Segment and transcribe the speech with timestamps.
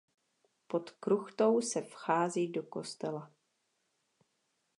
[0.67, 3.31] Pod kruchtou se vchází do kostela.